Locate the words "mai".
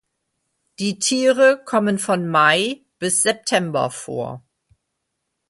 2.27-2.83